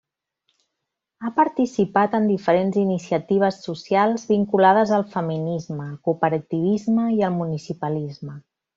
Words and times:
Ha 1.27 1.31
participat 1.35 2.15
en 2.19 2.25
diferents 2.29 2.79
iniciatives 2.85 3.61
socials 3.69 4.25
vinculades 4.33 4.97
al 4.99 5.07
feminisme, 5.15 5.81
el 5.93 6.03
cooperativisme 6.11 7.09
i 7.19 7.23
el 7.31 7.41
municipalisme. 7.41 8.37